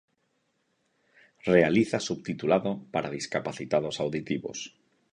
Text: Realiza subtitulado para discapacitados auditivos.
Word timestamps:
Realiza 1.51 1.99
subtitulado 2.07 2.71
para 2.93 3.11
discapacitados 3.17 3.99
auditivos. 3.99 4.59